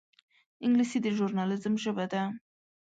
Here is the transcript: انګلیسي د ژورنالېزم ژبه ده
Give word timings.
انګلیسي 0.65 0.97
د 1.01 1.07
ژورنالېزم 1.17 1.73
ژبه 1.83 2.05
ده 2.11 2.21